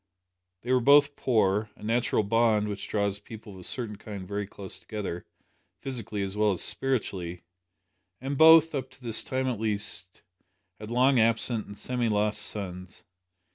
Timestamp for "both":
0.81-1.15, 8.35-8.73